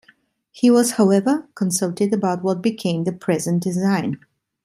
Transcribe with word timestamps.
He 0.51 0.71
was 0.71 0.93
however 0.93 1.47
consulted 1.53 2.11
about 2.11 2.41
what 2.43 2.63
became 2.63 3.03
the 3.03 3.11
present 3.13 3.61
design. 3.61 4.17